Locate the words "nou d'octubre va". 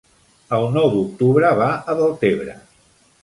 0.77-1.69